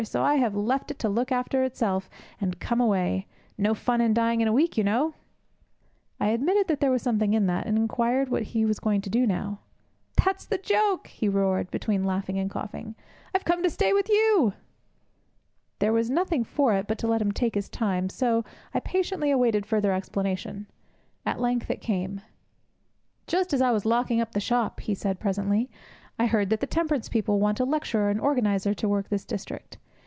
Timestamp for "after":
1.31-1.63